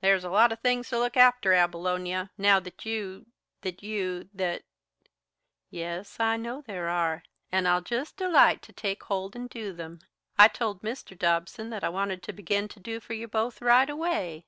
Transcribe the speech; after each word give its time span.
"There's 0.00 0.22
a 0.22 0.30
lot 0.30 0.52
of 0.52 0.60
things 0.60 0.90
to 0.90 0.98
look 1.00 1.16
after, 1.16 1.52
Abilonia, 1.52 2.30
now 2.38 2.60
that 2.60 2.86
you 2.86 3.26
that 3.62 3.82
you 3.82 4.28
that" 4.32 4.62
"Yes, 5.82 6.20
I 6.20 6.36
know 6.36 6.60
there 6.60 6.88
are, 6.88 7.24
and 7.50 7.66
I'll 7.66 7.80
just 7.80 8.16
delight 8.16 8.62
to 8.62 8.72
take 8.72 9.02
hold 9.02 9.34
and 9.34 9.50
do 9.50 9.72
them. 9.72 10.02
I 10.38 10.46
told 10.46 10.82
Mr. 10.82 11.18
Dobson 11.18 11.70
that 11.70 11.82
I 11.82 11.88
wanted 11.88 12.22
to 12.22 12.32
begin 12.32 12.68
to 12.68 12.78
do 12.78 13.00
for 13.00 13.14
you 13.14 13.26
both 13.26 13.60
right 13.60 13.90
away. 13.90 14.44